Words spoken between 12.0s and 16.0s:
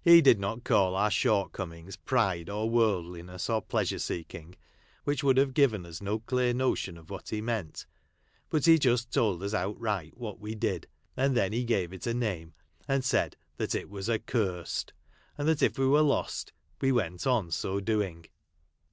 a name, and said that it was accursed,— and that we